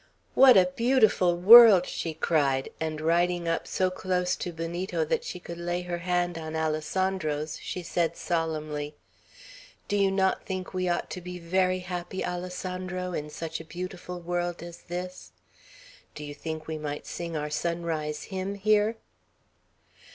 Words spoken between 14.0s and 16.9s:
world as this? Do you think we